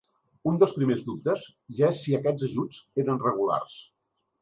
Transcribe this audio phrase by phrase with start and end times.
[0.51, 1.45] Un dels primers dubtes
[1.81, 3.81] ja és si aquests ajuts eren regulars.